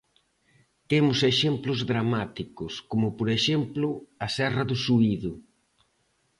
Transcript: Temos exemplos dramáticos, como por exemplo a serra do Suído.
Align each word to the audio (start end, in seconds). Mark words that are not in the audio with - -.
Temos 0.91 1.19
exemplos 1.31 1.79
dramáticos, 1.91 2.73
como 2.89 3.07
por 3.17 3.27
exemplo 3.37 3.87
a 4.25 4.27
serra 4.37 4.63
do 4.69 4.77
Suído. 4.85 5.31